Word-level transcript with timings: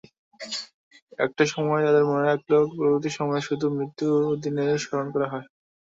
একটা 1.19 1.43
সময় 1.53 1.81
তাঁদের 1.85 2.05
মনে 2.09 2.25
রাখলেও 2.25 2.61
পরবর্তী 2.71 3.09
সময়ে 3.17 3.47
শুধু 3.47 3.65
মৃত্যুদিনেই 3.77 4.81
স্মরণ 4.83 5.07
করা 5.13 5.27
হয়। 5.33 5.47